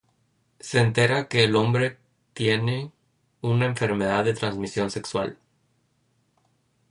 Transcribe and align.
Se 0.59 0.79
entera 0.79 1.27
que 1.27 1.43
el 1.43 1.55
hombre 1.55 1.99
tiene 2.33 2.91
una 3.41 3.67
enfermedad 3.67 4.23
de 4.25 4.33
transmisión 4.33 4.89
sexual. 4.89 5.37